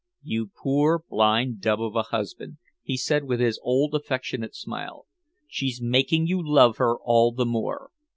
"You 0.23 0.49
poor 0.63 0.97
blind 1.07 1.61
dub 1.61 1.79
of 1.79 1.95
a 1.95 2.01
husband," 2.01 2.57
he 2.81 2.97
said 2.97 3.25
with 3.25 3.39
his 3.39 3.59
old 3.61 3.93
affectionate 3.93 4.55
smile, 4.55 5.05
"she's 5.47 5.79
making 5.79 6.25
you 6.25 6.41
love 6.43 6.77
her 6.77 6.95
all 6.97 7.31
the 7.31 7.45
more. 7.45 7.91